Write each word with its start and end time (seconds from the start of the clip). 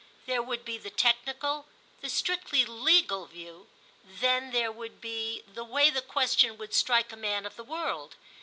There 0.25 0.41
would 0.41 0.65
be 0.65 0.79
the 0.79 0.89
technical, 0.89 1.67
the 1.99 2.09
strictly 2.09 2.65
legal 2.65 3.27
view; 3.27 3.67
then 4.03 4.49
there 4.49 4.71
would 4.71 4.99
be 4.99 5.43
the 5.47 5.63
way 5.63 5.91
the 5.91 6.01
question 6.01 6.57
would 6.57 6.73
strike 6.73 7.11
a 7.11 7.15
man 7.15 7.45
of 7.45 7.55
the 7.55 7.63
world. 7.63 8.15